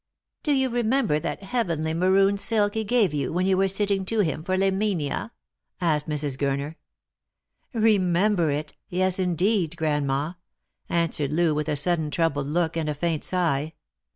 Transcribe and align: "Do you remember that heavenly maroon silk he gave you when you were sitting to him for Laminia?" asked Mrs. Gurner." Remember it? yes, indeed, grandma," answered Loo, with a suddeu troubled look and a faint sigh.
"Do 0.43 0.53
you 0.55 0.71
remember 0.71 1.19
that 1.19 1.43
heavenly 1.43 1.93
maroon 1.93 2.35
silk 2.39 2.73
he 2.73 2.83
gave 2.83 3.13
you 3.13 3.31
when 3.31 3.45
you 3.45 3.55
were 3.55 3.67
sitting 3.67 4.03
to 4.05 4.21
him 4.21 4.43
for 4.43 4.57
Laminia?" 4.57 5.29
asked 5.79 6.09
Mrs. 6.09 6.37
Gurner." 6.39 6.73
Remember 7.95 8.49
it? 8.49 8.75
yes, 8.89 9.19
indeed, 9.19 9.77
grandma," 9.77 10.33
answered 10.89 11.31
Loo, 11.31 11.53
with 11.53 11.69
a 11.69 11.73
suddeu 11.75 12.09
troubled 12.11 12.47
look 12.47 12.75
and 12.75 12.89
a 12.89 12.95
faint 12.95 13.23
sigh. 13.23 13.75